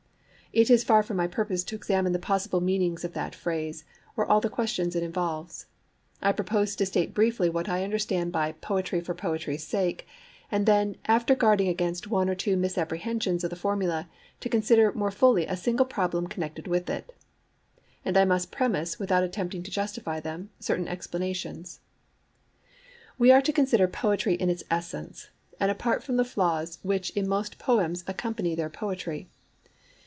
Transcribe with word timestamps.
It 0.53 0.69
is 0.69 0.83
far 0.83 1.01
from 1.01 1.15
my 1.15 1.27
purpose 1.27 1.63
to 1.63 1.77
examine 1.77 2.11
the 2.11 2.19
possible 2.19 2.59
meanings 2.59 3.05
of 3.05 3.13
that 3.13 3.33
phrase, 3.33 3.85
or 4.17 4.25
all 4.25 4.41
the 4.41 4.49
questions 4.49 4.97
it 4.97 5.01
involves. 5.01 5.65
I 6.21 6.33
propose 6.33 6.75
to 6.75 6.85
state 6.85 7.13
briefly 7.13 7.49
what 7.49 7.69
I 7.69 7.85
understand 7.85 8.33
by 8.33 8.51
'Poetry 8.51 8.99
for 8.99 9.15
poetry's 9.15 9.65
sake,' 9.65 10.05
and 10.51 10.65
then, 10.65 10.97
after 11.05 11.35
guarding 11.35 11.69
against 11.69 12.07
one 12.09 12.29
or 12.29 12.35
two 12.35 12.57
misapprehensions 12.57 13.45
of 13.45 13.49
the 13.49 13.55
formula, 13.55 14.09
to 14.41 14.49
consider 14.49 14.91
more 14.91 15.09
fully 15.09 15.45
a 15.45 15.55
single 15.55 15.85
problem 15.85 16.27
connected 16.27 16.67
with 16.67 16.89
it. 16.89 17.13
And 18.03 18.17
I 18.17 18.25
must 18.25 18.51
premise, 18.51 18.99
without 18.99 19.23
attempting 19.23 19.63
to 19.63 19.71
justify 19.71 20.19
them, 20.19 20.49
certain 20.59 20.89
explanations. 20.89 21.79
We 23.17 23.31
are 23.31 23.41
to 23.41 23.53
consider 23.53 23.87
poetry 23.87 24.33
in 24.33 24.49
its 24.49 24.65
essence, 24.69 25.29
and 25.61 25.71
apart 25.71 26.03
from 26.03 26.17
the 26.17 26.25
flaws 26.25 26.77
which 26.83 27.09
in 27.11 27.25
most 27.29 27.57
poems 27.57 28.03
accompany 28.05 28.53
their 28.53 28.69
poetry. 28.69 29.29